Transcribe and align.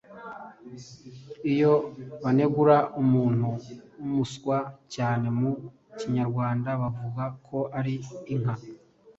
Iyo 1.51 1.73
banegura 2.21 2.77
umuntu 3.01 3.47
w’umuswa 3.97 4.57
cyane 4.93 5.27
mu 5.39 5.51
Kinyarwanda 5.97 6.69
bavuga 6.81 7.23
ko 7.47 7.59
ari 7.79 7.95
inka. 8.33 8.55